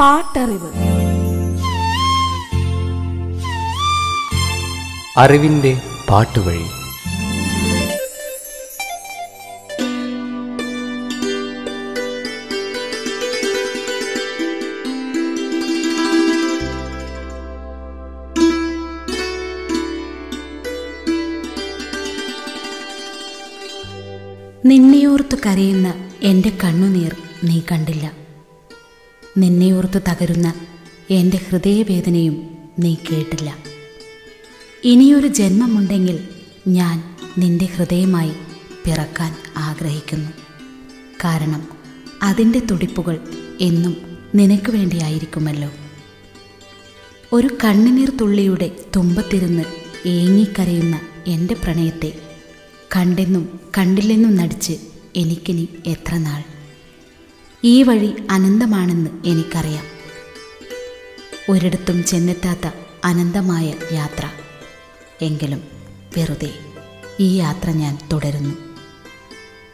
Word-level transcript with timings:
പാട്ടറിവ്. 0.00 0.70
അറിവിന്റെ 5.16 5.80
പാട്ടുവഴി. 6.10 6.66
നിന്നെയോർത്തു 24.66 25.36
കരയുന്ന 25.46 25.94
എന്റെ 26.22 26.52
കണ്ണുനീർ 26.64 27.16
നീ 27.44 27.60
കണ്ടില്ല. 27.72 28.25
നിന്നെയോർത്തു 29.36 29.98
തകരുന്ന 29.98 30.54
എന്റെ 31.10 31.36
ഹൃദയവേദനയും 31.36 32.58
നീ 32.78 32.94
കേട്ടില്ല. 32.94 33.56
ഇനിയൊരു 34.84 35.26
ജന്മമുണ്ടെങ്കിൽ 35.26 36.28
ഞാൻ 36.68 37.16
നിന്റെ 37.38 37.64
ഹൃദയമായി 37.64 38.32
പിറക്കാൻ 38.84 39.32
ആഗ്രഹിക്കുന്നു. 39.56 40.30
കാരണം 41.24 41.68
അതിന്റെ 42.22 42.58
തുടിപ്പുകൾ 42.70 43.20
എന്നും 43.60 43.96
നിനക്ക് 44.34 44.70
വേണ്ടിയായിരിക്കുമല്ലോ 44.70 45.70
ഒരു 47.32 47.48
കണ്ണുനീർ 47.64 48.10
തുള്ളിയുടെ 48.20 48.70
തുമ്പത്തിരുന്ന് 48.96 49.62
ഏങ്ങിക്കരയുന്ന 50.06 51.00
എന്റെ 51.26 51.54
പ്രണയത്തെ 51.54 52.12
കണ്ടെന്നും 52.96 53.60
കണ്ടില്ലെന്നും 53.78 54.36
നടിച്ച് 54.36 54.72
എനിക്കിനി 55.16 55.68
എത്ര 55.86 56.16
നാൾ? 56.16 56.55
ഈ 57.64 57.82
വഴി 57.82 58.14
അനന്തമാണെന്ന് 58.30 59.10
എനിക്കറിയാം. 59.26 59.84
ഒരിടത്തും 61.50 62.04
ചെന്നെത്താത്ത 62.04 62.70
അനന്തമായ 63.04 63.74
യാത്ര. 63.92 64.28
എങ്കിലും 65.22 65.62
വെറുതെ 66.16 66.50
ഈ 67.20 67.36
യാത്ര 67.36 67.70
ഞാൻ 67.70 67.98
തുടരുന്നു. 68.12 68.54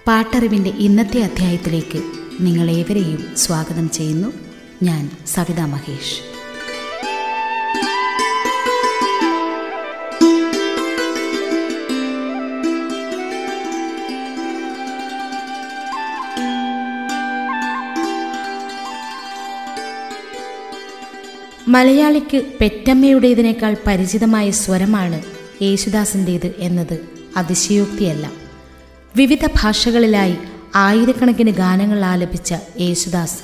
പാട്ടറിവിന്റെ 0.06 0.70
ഇന്നത്തെ 0.70 1.20
അധ്യായത്തിലേക്ക് 1.20 2.02
നിങ്ങളേവരെയും 2.40 3.36
സ്വാഗതം 3.36 3.90
ചെയ്യുന്നു. 3.90 4.32
ഞാൻ 4.82 5.10
സവിത 5.26 5.60
മഹേഷ്. 5.60 6.31
മലയാളിക്ക് 21.72 22.38
പെറ്റമ്മയുടേതിനേക്കാൾ 22.60 23.76
പരിചിതമായ 23.86 24.50
സ്വരമാണ് 24.50 25.18
യേശുദാസിന്റേത് 25.62 26.54
എന്നത് 26.58 26.96
അതിശയോക്തിയല്ല. 27.36 28.30
വിവിധ 29.16 29.46
ഭാഷകളിലായി 29.46 30.36
ആയിരക്കണക്കിന് 30.74 31.50
ഗാനങ്ങൾ 31.50 32.00
ആലപിച്ച 32.04 32.54
യേശുദാസ് 32.80 33.38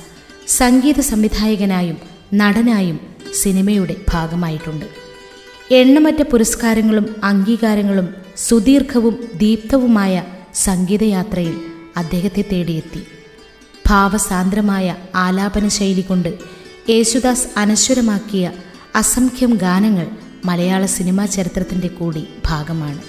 സംഗീത 0.47 0.99
സംവിധായകനായും 0.99 1.97
നടനായും 2.33 2.99
സിനിമയുടെ 3.33 3.95
ഭാഗമായിട്ടുണ്ട്. 4.11 4.85
എണ്ണമറ്റ 5.71 6.21
പുരസ്കാരങ്ങളും 6.21 7.15
അംഗീകാരങ്ങളും 7.23 8.07
സുദീർഘവും 8.37 9.15
ദീപ്തവുമായ 9.37 10.23
സംഗീതയാത്രയിൽ 10.55 11.57
അദ്ദേഹത്തെ 11.97 12.43
തേടിയെത്തി. 12.51 13.01
ഭാവസാന്ദ്രമായ 13.87 14.95
ആലാപന 15.15 15.67
ശൈലി 15.67 16.01
കൊണ്ട് 16.01 16.58
യേശുദാസ് 16.89 17.47
അനശ്വരമാക്കിയ 17.57 18.51
അസംഖ്യം 18.95 19.57
ഗാനങ്ങൾ 19.61 20.07
മലയാള 20.45 20.85
സിനിമാ 20.85 21.25
ചരിത്രത്തിന്റെ 21.25 21.87
കൂടി 21.87 22.23
ഭാഗമാണ്. 22.45 23.01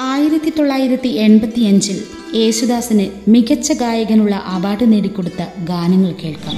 ആയിരത്തി 0.00 0.52
തൊള്ളായിരത്തി 0.58 1.08
എൺപത്തിയഞ്ചിൽ 1.08 2.02
യേശുദാസിന് 2.34 3.30
മികച്ച 3.30 3.72
ഗായകനുള്ള 3.72 4.34
അവാർഡ് 4.34 4.92
നേടിക്കൊടുത്ത 4.92 5.64
ഗാനങ്ങൾ 5.64 6.12
കേൾക്കാം. 6.12 6.56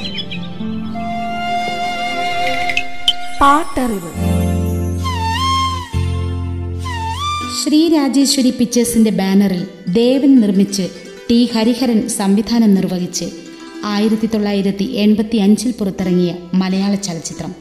പാട്ടറിവ്. 3.41 4.13
ശ്രീ 7.63 7.89
രാജേശ്വരി 7.89 8.51
പിക്ചേഴ്സിന്റെ 8.51 9.11
ബാനറിൽ 9.11 9.67
ദേവൻ 9.89 10.41
നിർമ്മിച്ച് 10.41 10.89
ടി 11.31 11.51
ഹരിഹരൻ 11.55 12.09
സംവിധാനം 12.09 12.75
നിർവഹിച്ച് 12.75 13.25
ആയിരത്തി 13.85 14.27
തൊള്ളായിരത്തി 14.27 14.85
എൺപത്തി 14.85 15.37
അഞ്ചിൽ 15.37 15.71
പുറത്തിറങ്ങിയ 15.71 16.35
മലയാള 16.55 16.95
ചലച്ചിത്രം 16.95 17.55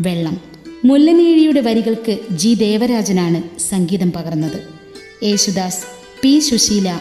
വെള്ളം. 0.00 0.40
മുല്ലനേഴിയുടെ 0.84 1.60
വരികൾക്ക് 1.60 2.18
ജി 2.30 2.54
ദേവരാജനാണ് 2.54 3.60
സംഗീതം 3.60 4.12
പകർന്നത്. 4.12 4.62
യേശുദാസ് 5.24 5.84
പി 6.22 6.38
സുശീല 6.38 6.98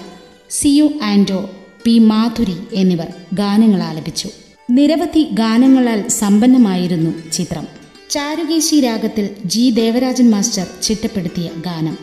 സിയു 0.49 0.89
ആൻഡോ 1.03 1.49
പി 1.83 1.99
മാധുരി 1.99 2.55
എന്നിവർ 2.73 3.07
ഗാനങ്ങൾ 3.33 3.83
ആലപിച്ചു. 3.83 4.29
നിരവധി 4.69 5.23
ഗാനങ്ങളാൽ 5.33 6.07
സമ്പന്നമായിരുന്നു 6.07 7.31
ചിത്രം. 7.31 7.67
ചാരുകേശി 8.09 8.79
രാഗത്തിൽ 8.79 9.29
ജി 9.45 9.69
ദേവരാജൻ 9.69 10.29
മാസ്റ്റർ 10.29 10.67
ചിട്ടപ്പെടുത്തിയ 10.83 11.49
ഗാനം. 11.65 11.97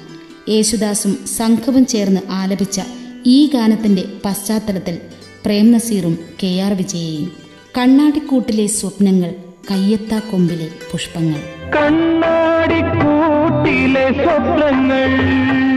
യേശുദാസും 0.48 1.18
സംഘവും 1.36 1.86
ചേർന്ന് 1.86 2.20
ആലപിച്ച 2.30 2.80
ഈ 3.26 3.46
ഗാനത്തിന്റെ 3.46 4.04
പശ്ചാത്തലത്തിൽ 4.24 4.98
പ്രേം 5.46 5.72
നസീറും 5.72 6.18
കെ 6.42 6.60
ആർ 6.60 6.72
വിജയയും. 6.72 7.32
കണ്ണാടിക്കൂട്ടിലെ 7.78 8.66
സ്വപ്നങ്ങൾ 8.66 9.34
കയ്യെത്താ 9.70 10.18
കൊമ്പിലെ 10.18 10.68
പുഷ്പങ്ങൾ. 10.92 11.40
കണ്ണാടിക്കൂട്ടിലെ 11.76 14.24
സ്വപ്നങ്ങൾ. 14.24 15.71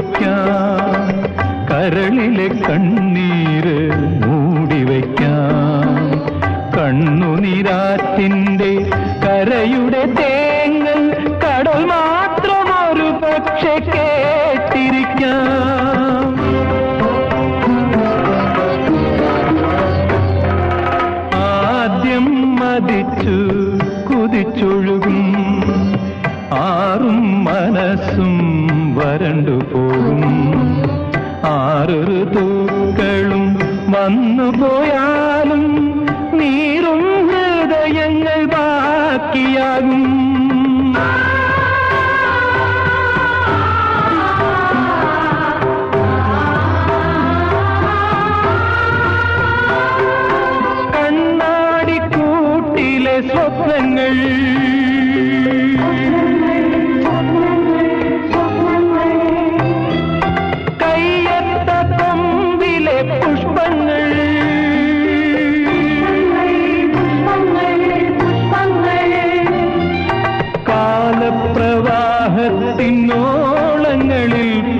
പങ്കുവയ്ക്കാം 0.00 1.14
കരളിലെ 1.70 2.48
കണ്ണീര് 2.66 3.07
പോയാലും 34.98 35.64
നീറും 36.38 37.02
ഹൃദയങ്ങൾ 37.28 38.40
ബാക്കിയാകും. 38.54 40.04
സ്വപ്നങ്ങൾ 53.28 54.14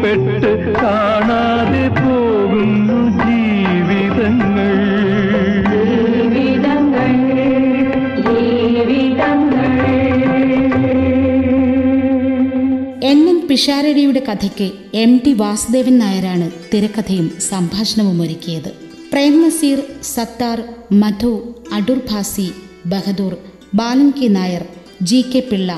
പെട്ട് 0.02 0.50
കാണാതെ 0.74 1.84
പോകുന്നു 1.98 2.98
ജീവിതങ്ങൾ. 3.20 4.68
എൻ 13.10 13.20
എൻ 13.30 13.38
പിഷാരടിയുടെ 13.48 14.22
കഥയ്ക്ക് 14.28 14.68
എം 14.94 15.12
ടി 15.24 15.32
വാസുദേവൻ 15.32 15.98
നായരാണ് 15.98 16.50
തിരക്കഥയും 16.74 17.30
സംഭാഷണവും 17.50 18.22
ഒരുക്കിയത്. 18.22 18.70
Prem 19.12 19.42
Nazir 19.42 19.78
Sathar 20.14 20.58
Madhu 20.92 21.32
Adoor 21.72 22.00
Bhasi 22.10 22.48
Bahadur 22.86 23.34
Balan 23.74 24.10
K 24.10 24.26
Nair 24.28 24.64
G 25.02 25.24
K 25.32 25.40
Pillai 25.50 25.70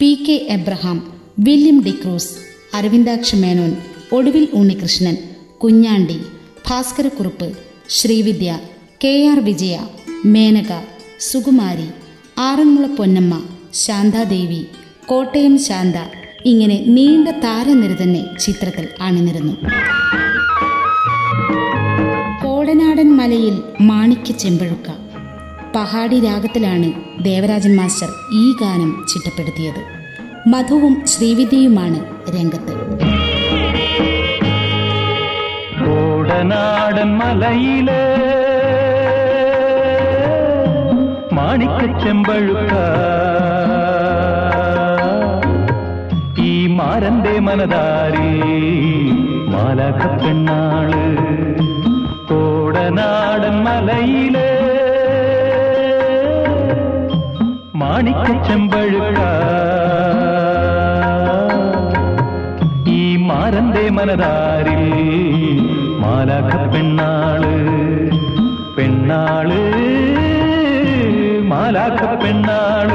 P 0.00 0.24
K 0.26 0.36
Abraham 0.50 0.98
William 1.38 1.78
D'Cruz 1.86 2.32
Aravindaksha 2.74 3.34
Menon 3.34 3.76
Oduvil 4.12 4.48
Unnikrishnan 4.54 5.16
Kunjandi 5.58 6.18
Bhaskara Kurup 6.66 7.48
Srividya 7.88 8.58
K 9.04 9.26
R 9.26 9.40
Vijaya 9.40 9.78
Menaka 10.24 10.72
Sukumari 11.20 11.88
Aranmula 12.38 12.86
Ponnamma 12.86 13.42
Santhadevi 13.74 14.66
Kottayam 15.06 15.58
Santha 15.58 15.96
ഇങ്ങനെ 16.46 16.84
നീണ്ട 16.86 17.28
താരനിര 17.28 17.92
തന്നെ 18.02 18.22
ചിത്രത്തിൽ 18.38 18.88
അണിനിരുന്നു. 19.00 19.54
കോടനാടൻ 22.42 23.16
മലയിൽ 23.16 23.62
മാണിക്യ 23.80 24.32
ചെമ്പഴുക്ക. 24.32 24.88
പഹാടി 25.76 26.20
രാഗത്തിലാണ് 26.20 26.92
ദേവരാജൻ 27.22 27.76
മാസ്റ്റർ 27.76 28.10
ഈ 28.32 28.52
ഗാനം 28.52 29.06
ചിട്ടപ്പെടുത്തിയത്. 29.08 29.97
മധുവും 30.50 31.06
ശ്രീവിദ്യയുമാണ് 31.06 31.98
രംഗത്ത്. 32.36 32.74
കോടനാടൻ 35.84 37.10
മലയിൽ 37.18 37.88
മാണിക്കച്ചെമ്പഴുക്ക. 41.32 42.74
ഈ 46.40 46.66
മാരന്റെ 46.66 47.38
മനതാരി 47.38 48.32
മാലാഖ 49.54 50.02
പെണ്ണാൾ 50.16 50.90
കോടനാടൻ 52.30 53.56
മലയിലെ 53.64 54.50
മാണിക്കച്ചെമ്പഴുക്ക. 57.74 59.20
മനതാരിൽ 63.98 64.82
മാലാഖ 66.02 66.50
പെണ്ണാൾ 66.72 67.42
പെണ്ണാൾ 68.76 69.48
മാലാഖ 71.52 72.02
പെണ്ണാൾ. 72.22 72.90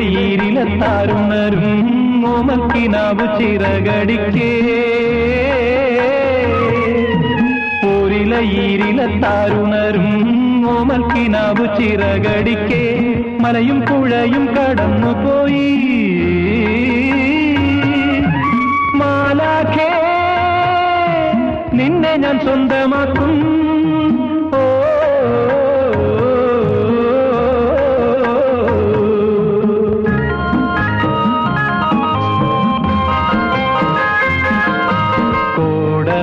ഊരില 0.00 0.18
ഈരില 0.18 0.64
താരുണരും 0.64 1.64
ഓമക്കിനാവ് 2.26 3.40
ചിറകടിക്കേ. 3.40 4.52
ഊരില 7.86 8.38
ഈരില 8.38 9.20
താരുണരും 9.20 10.08
ഓമൽക്കിനാവ് 10.70 11.80
ചിറകടിക്കേ. 11.80 13.14
മലയും 13.40 13.80
പുഴയും 13.80 14.46
കടന്നുപോയി. 14.46 15.76
മാലാഖേ 18.94 19.92
നിന്നെ 21.76 22.16
ഞാൻ 22.16 22.40
സ്വന്തമാക്കും. 22.40 23.69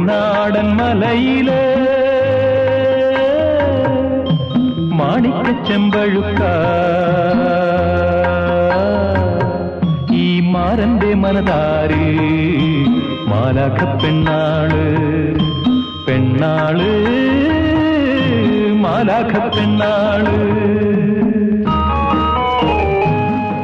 കോടനാടൻ 0.07 0.68
മലയിലെ. 0.77 1.63
മാണിക്ക 4.80 5.68
ചെമ്പഴുക്ക. 5.68 6.44
ഈ 10.13 10.39
മാരന്റെ 10.39 11.13
മനതാരി 11.13 12.18
മാലാഖ 13.27 14.04
പെണ്ണാൾ. 14.04 14.71
പെണ്ണാൾ 16.07 16.77
മാലാഖ 18.75 19.56
പെണ്ണാൾ. 19.56 20.24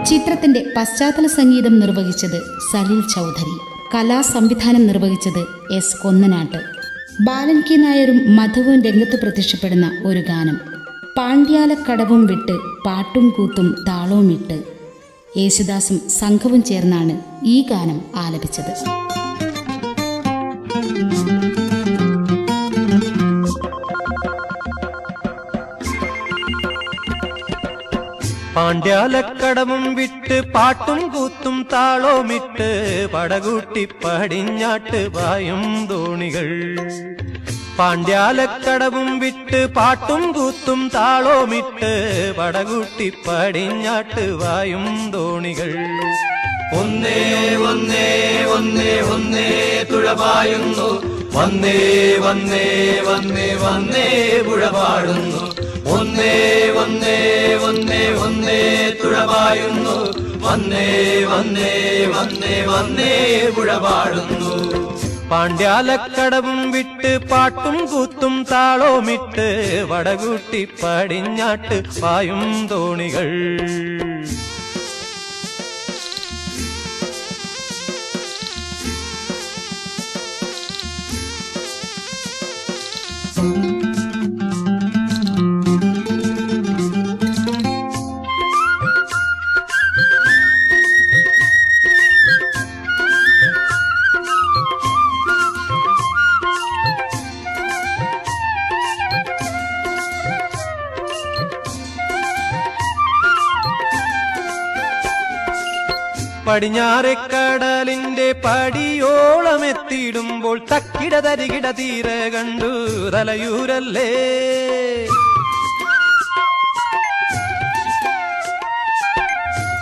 ചിത്രത്തിന്റെ 0.04 0.66
പശ്ചാത്തല 0.78 1.28
സംഗീതം 1.28 1.80
നിർവഹിച്ചത് 1.80 2.42
സലീൽ 2.74 3.02
ചൗധരി. 3.16 3.73
കലാസംവിധാനം 3.96 4.88
നിർവഹിച്ചത് 4.88 5.74
എസ് 5.74 5.98
കൊന്നനാട്ട്. 6.04 6.60
ബാലൻ 7.24 7.62
കെ 7.62 7.76
നായരും 7.76 8.36
മധുവും 8.36 8.84
രംഗത്ത് 8.84 9.20
പ്രത്യക്ഷപ്പെടുന്ന 9.22 10.02
ഒരു 10.06 10.20
ഗാനം. 10.20 10.58
പാണ്ഡ്യാലക്കടവും 11.18 12.26
വിട്ട് 12.26 12.56
പാട്ടും 12.86 13.30
കൂത്തും 13.38 13.86
താളവും 13.88 14.32
ഇട്ട് 14.32 14.64
യേശുദാസും 15.38 16.10
സംഘവും 16.10 16.64
ചേർന്നാണ് 16.64 17.46
ഈ 17.46 17.68
ഗാനം 17.70 18.02
ആലപിച്ചത്. 18.16 18.74
പാണ്ഡ്യാലക്കടവും 28.56 29.96
വിട്ട് 29.96 30.42
പാട്ടും 30.56 31.10
കൂത്തും 31.10 31.68
താളോമിട്ട് 31.74 32.68
പടകൂട്ടി 33.14 33.88
പടിഞ്ഞാട്ട് 34.04 35.10
വായും 35.16 35.88
തോണികൾ. 35.90 36.50
പാണ്ഡ്യാലക്കടവും 37.80 39.20
വിട്ട് 39.20 39.74
പാട്ടും 39.74 40.32
കൂത്തും 40.32 40.90
താളോമിട്ട് 40.96 41.92
പടകൂട്ടി 42.38 43.14
പടിഞ്ഞാട്ട് 43.28 44.26
വായും 44.34 45.12
തോണികൾ. 45.14 45.72
ഒന്നേ 46.80 47.20
ഒന്നേ 47.72 48.08
ഒന്നേ 48.56 49.02
ഒന്നേ 49.02 49.48
തുഴപായുന്നു 49.92 50.90
വന്നേ 51.34 51.78
വന്നേ 52.20 52.66
വന്നേ 53.06 53.56
വന്നേ 53.56 54.08
പുഴപാടുന്നു 54.46 55.53
ഒന്നേ 55.86 56.36
ഒന്നേ 56.76 57.18
ഒന്നേ 57.68 58.02
ഒന്നേ 58.18 58.60
തുഴപായുന്നു 59.04 59.96
വന്നേ 60.42 60.88
വന്നേ 61.26 61.72
വന്നേ 62.14 62.56
വന്നേ 62.66 63.12
പുഴപാടുന്നു 63.56 64.54
പാണ്ഡ്യാലക്കടവും 65.30 66.72
വിട്ട് 66.72 67.18
പാട്ടും 67.32 67.86
കൂത്തും 67.86 68.46
താളോമിട്ട് 68.52 69.48
വടകൂട്ടി 69.90 70.68
പടിഞ്ഞാട്ട് 70.84 71.84
പായും 72.02 72.68
തോണികൾ. 72.68 73.30
പടിഞ്ഞാറെ 106.54 107.14
കടലിന്റെ 107.14 108.32
പടിയോളം 108.32 109.66
എത്തിയിടുമ്പോൾ 109.66 110.60
തക്കിട 110.72 111.20
തരികിട 111.20 111.72
തീര 111.72 112.08
കണ്ടു 112.34 112.70
തലയൂരല്ലേ? 113.14 114.12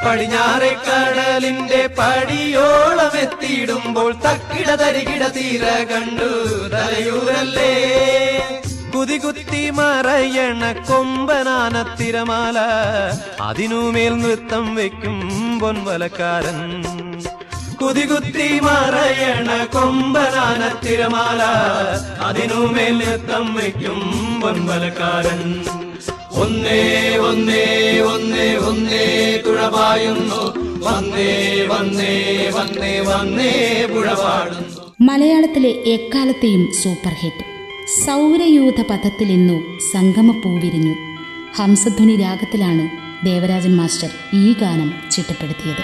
പടിഞ്ഞാറെ 0.05 0.77
കടലിന്റെ 0.87 1.87
പടിയോളം 1.87 3.17
എത്തിയിടുമ്പോൾ 3.17 4.13
തക്കിട 4.13 4.75
തരികിട 4.75 5.27
തീര 5.27 5.65
കണ്ടു 5.91 6.29
തലയൂരല്ലേ? 6.69 7.71
കുതികുത്തി 9.01 9.69
മറയണ 9.69 10.71
കൊമ്പനാന 10.89 11.95
തിരമാല. 11.99 12.59
അതിനുമേൽ 13.41 14.13
നൃത്തം 14.17 14.75
വെക്കും 14.75 15.59
പൊൻവലക്കാരൻ. 15.59 16.83
കുതികുത്തി 17.75 18.59
മറയണ 18.59 19.67
കൊമ്പനാന 19.73 20.85
തിരമാല. 20.85 21.43
അതിനുമേൽ 22.21 22.97
നൃത്തം 22.97 23.53
വെക്കും 23.53 24.01
പൊൻവലക്കാരൻ. 24.41 25.65
ഒന്നേ 26.31 27.17
ഒന്നേ 27.17 27.99
ഒന്നേ 28.01 28.55
ഒന്നേ 28.55 29.41
തുഴപായുന്നു 29.47 30.53
വന്നേ 30.85 31.67
വന്നേ 31.67 32.49
വന്നേ 32.53 32.99
വന്നേ 32.99 33.85
പുഴപാടുന്നു 33.95 34.93
മലയാളത്തിലെ 35.01 35.69
എക്കാലത്തെയും 35.69 36.71
സൂപ്പർ 36.83 37.13
ഹിറ്റ്. 37.13 37.50
സൗരയൂഥ 37.99 38.81
പഥത്തിൽ 38.81 39.31
ഇന്നു 39.31 39.55
സംഗമപ്പൂ 39.91 40.49
വിരിഞ്ഞു 40.55 40.93
ഹംസധ്വനി 41.55 42.15
രാഗത്തിലാണ് 42.15 42.83
ദേവരാജൻ 43.25 43.75
മാസ്റ്റർ 43.77 44.09
ഈ 44.33 44.53
ഗാനം 44.61 44.93
ചിട്ടപ്പെടുത്തിയത്. 45.11 45.83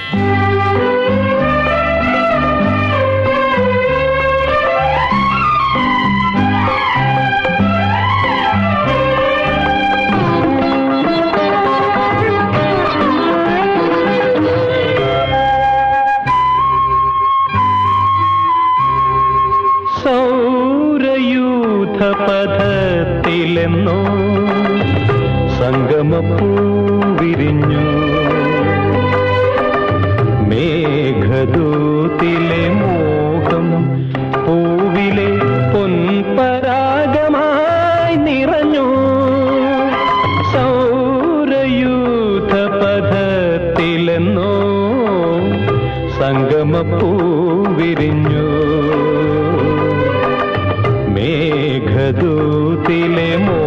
സംഗമപ്പൂ 46.28 47.10
വിരിഞ്ഞു 47.78 48.48
മേഘദൂതിലെ 51.90 53.30
മോഹം 53.38 53.67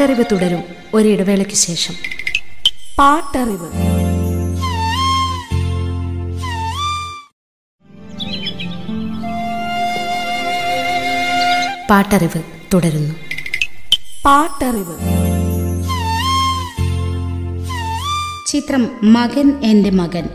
പാട്ടറിവ് 0.00 0.24
തുടരും 0.32 0.62
ഒരിടവേളയ്ക്ക് 0.94 1.54
ശേഷം. 1.54 1.94
പാട്ടറിവ്. 2.98 3.68
പാട്ടറിവ് 11.90 12.42
തുടരുന്നു. 12.74 13.14
പാട്ടറിവ്. 14.24 14.98
ചിത്രം 18.46 18.88
മകൻ 19.02 19.60
എന്റെ 19.64 19.90
മകൻ. 19.90 20.28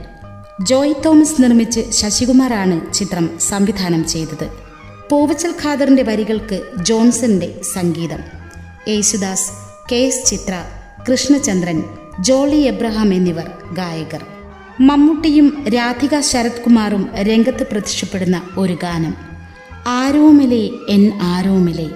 ജോയ് 0.61 0.93
തോമസ് 1.05 1.43
നിർമ്മിച്ച് 1.43 1.91
ശശികുമാറാണ് 1.91 2.93
ചിത്രം 2.93 3.39
സംവിധാനം 3.39 4.07
ചെയ്തത്. 4.07 4.51
പൂവച്ചൽ 5.11 5.53
ഖാദറിന്റെ 5.63 6.03
വരികൾക്ക് 6.03 6.61
ജോൺസന്റെ 6.77 7.61
സംഗീതം. 7.73 8.44
യേശുദാസ് 8.87 9.51
കെ 9.91 9.95
എസ് 9.95 10.25
ചിത്ര 10.25 10.63
കൃഷ്ണചന്ദ്രൻ 11.11 11.83
ജോളി 12.19 12.55
എബ്രഹാം 12.55 13.13
എന്നിവർ 13.13 13.51
ഗായകർ. 13.73 14.25
മമ്മൂട്ടിയും 14.79 15.65
രാധിക 15.75 16.19
ശരത് 16.19 16.61
കുമാറും 16.61 17.09
രംഗത്ത് 17.13 17.67
പ്രത്യക്ഷപ്പെടുന്ന 17.67 18.41
ഒരു 18.57 18.73
ഗാനം. 18.73 19.15
ആരോമിലെ 19.87 20.69
എൻ 20.89 21.19
ആരോമിലെ. 21.21 21.87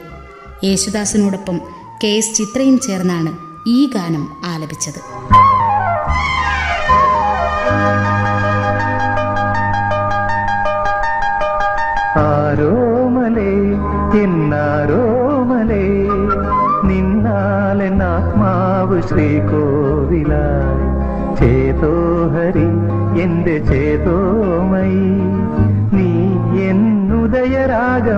യേശുദാസിനോടൊപ്പം 0.63 1.62
കെ 2.03 2.08
എസ് 2.08 2.36
ചിത്രയും 2.36 2.79
ചേർന്നാണ് 2.79 3.38
ഈ 3.67 3.89
ഗാനം 3.96 4.27
ആലപിച്ചത്. 4.46 5.00
ആരോമലേ 12.19 13.53
എന്നാരോമലേ 14.24 15.86
നിന്നാലെന്നാത്മാവ് 18.88 18.99
ശ്രീകോവിലായി 19.02 20.88
ചേതോഹരി 21.38 22.68
എന്റെ 23.23 23.56
ചേതോമയി 23.62 25.06
നീ 25.92 26.11
എന്നുദയരാഗമായി 26.68 28.14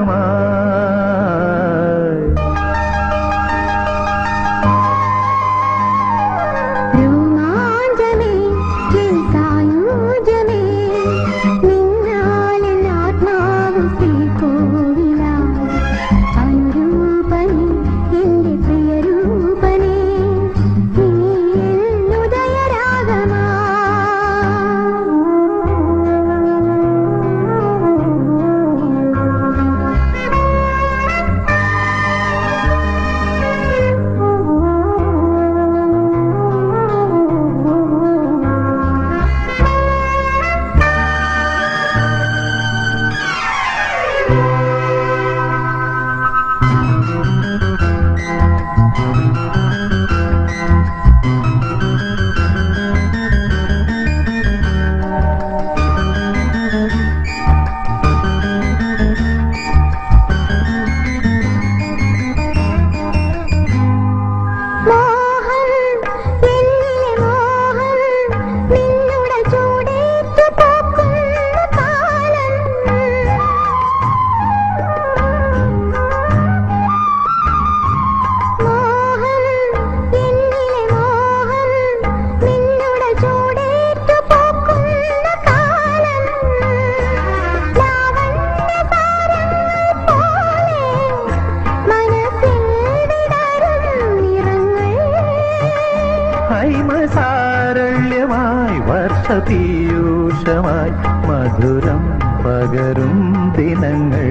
മധുരം 100.53 102.03
പകരും 102.45 103.17
ദിനങ്ങൾ. 103.57 104.29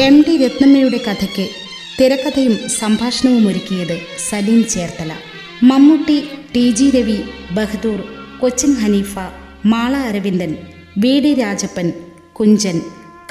എം 0.00 0.24
ഡി 0.28 0.46
രത്നമ്മയുടെ 0.46 0.96
കഥയ്ക്ക് 0.96 1.48
തിരക്കഥയും 2.00 2.68
സംഭാഷണവും 2.68 3.48
ഒരുക്കിയത് 3.48 3.98
Saleem 4.30 4.64
Cherthala. 4.68 5.12
Mammootty 5.62 6.28
T 6.54 6.70
G 6.70 6.90
Ravi 6.90 7.22
Bahadur 7.54 8.04
Cochin 8.40 8.74
Haneefa 8.74 9.18
Mala 9.66 9.96
Aravindan 9.96 10.56
V 10.98 11.20
D 11.20 11.34
Rajappan 11.34 11.92
Kunchan 12.32 12.80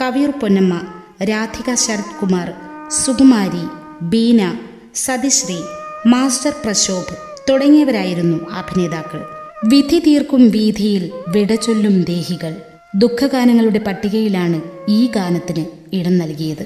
Kaviyoor 0.01 0.29
Ponnamma 0.29 0.81
Radhika 1.23 1.73
Sarath 1.73 2.15
Kumar 2.21 2.53
Sukumari 2.91 3.65
Beena 4.01 4.53
Sathishree 4.95 5.57
master 6.05 6.51
Prashobh 6.65 7.17
തുടങ്ങിയവരായിരുന്നു 7.49 8.37
അഭിനേതാക്കൾ. 8.49 9.40
വിധി 9.69 9.99
തീർക്കും 9.99 10.49
വീതിയിൽ 10.49 11.11
വിടചൊല്ലും 11.27 12.03
ദേഹികൾ. 12.03 12.53
ദുഃഖഗാനങ്ങളുടെ 12.95 13.79
പട്ടികയിലാണ് 13.79 14.61
ഈ 14.89 15.09
ഗാനത്തിന് 15.15 15.65
ഇടം 15.95 16.17
നൽകിയത്. 16.17 16.65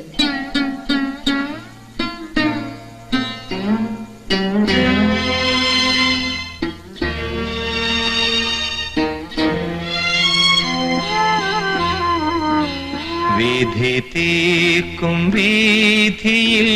വിധി 13.38 14.00
തീർക്കും 14.16 15.32
വീതിയിൽ 15.32 16.70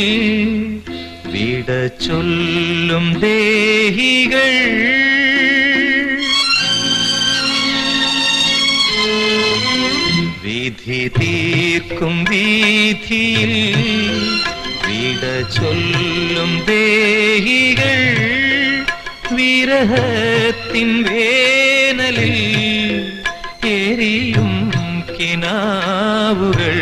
വിട 1.25 1.87
ചൊല്ലും 1.87 3.19
ദേഹികൾ. 3.19 5.08
വിധി 10.69 11.07
തീർക്കും 11.07 12.23
വീഥിയിൽ. 12.23 13.53
വിട 14.85 15.23
ചൊല്ലും 15.49 16.51
ദേഹികൾ 16.67 18.01
വിരഹത്തിൻ 19.31 21.03
വേനലിൽ 21.03 22.37
എരിയും 23.67 24.71
കിനാവുകൾ 25.19 26.77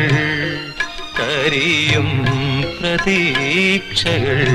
കരിയും 1.20 2.10
പ്രതീക്ഷകൾ. 2.80 4.48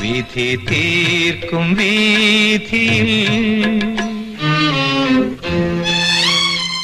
വിധി 0.00 0.50
തീർക്കും 0.56 1.74
വീതിയിൽ 1.74 3.08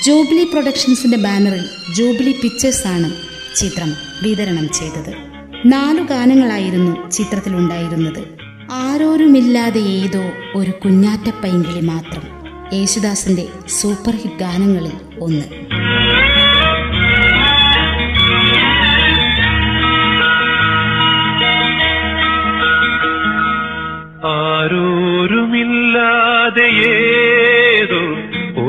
ജൂബിലി 0.04 0.44
പ്രൊഡക്ഷൻസിന്റെ 0.44 1.16
ബാനറിൽ 1.16 1.94
ജൂബിലി 1.94 2.34
പിക്ചേഴ്സ് 2.42 2.86
ആണ് 2.86 3.12
ചിത്രം 3.56 3.92
വിതരണം 4.22 4.68
ചെയ്തത്. 4.68 5.14
നാലു 5.66 6.02
ഗാനങ്ങളായിരുന്നു 6.02 7.10
ചിത്രത്തിലുണ്ടായിരുന്നത്. 7.10 8.24
ആരോരുമില്ലാതെ 8.70 9.80
ഏതോ 9.80 10.30
ഒരു 10.54 10.70
കുഞ്ഞാറ്റപ്പൈങ്കിളി 10.70 11.80
മാത്രം 11.80 12.22
യേശുദാസിന്റെ 12.72 13.48
സൂപ്പർ 13.68 14.16
ഹിറ്റ് 14.16 14.40
ഗാനങ്ങളിൽ 14.40 14.92
ഒന്ന്. 15.20 15.44
ആരോരുമില്ലാതെ 24.26 26.62
ഏതോ 26.62 27.23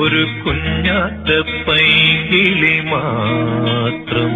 ഒരു 0.06 0.26
കുഞ്ഞാറ്റ 0.46 1.30
പൈകിളി 1.68 2.80
മാത്രം. 2.92 4.34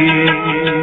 लिए 0.00 0.77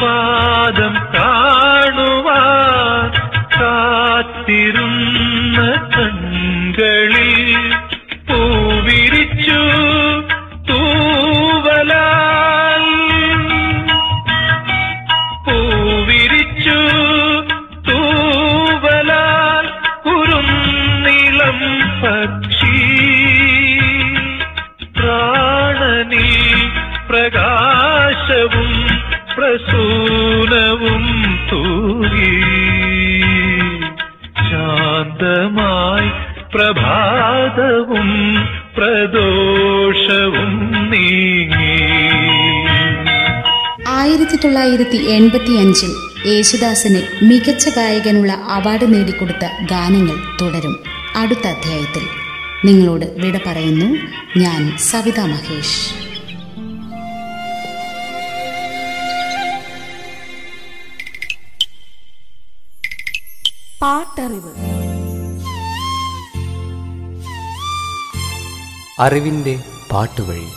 பாதம் 0.00 0.98
പ്രഭാതവും 36.90 38.08
പ്രദോഷവും 38.76 40.72
നീങ്ങി. 40.90 41.76
ആയിരത്തി 43.88 44.36
തൊള്ളായിരത്തി 44.36 44.96
എൺപത്തി 44.96 45.52
അഞ്ചിൽ 45.52 45.92
യേശുദാസിന് 46.26 47.24
മികച്ച 47.24 47.68
ഗായകനുള്ള 47.68 48.32
അവാർഡ് 48.32 48.94
നേടിക്കൊടുത്ത 48.94 49.46
ഗാനങ്ങൾ 49.70 50.38
തുടരും 50.40 50.82
അടുത്ത 51.16 51.46
അധ്യായത്തിൽ. 51.46 52.02
നിങ്ങളോട് 52.64 53.06
വിട 53.06 53.40
പറയുന്നു 53.46 53.86
ഞാൻ 54.38 54.78
സവിത 54.78 55.20
മഹേഷ്. 55.20 55.94
പാട്ടറിവ്. 63.82 64.79
അറിവിന്റെ 69.00 69.54
പാട്ടുവഴി. 69.90 70.48